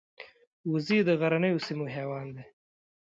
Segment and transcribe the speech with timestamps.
[0.71, 2.43] وزې د غرنیو سیمو حیوان دي